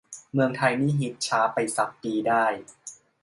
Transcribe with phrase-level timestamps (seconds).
[0.33, 2.45] เมืองไทยนี่ฮิต ช้าไปซัก ปีได้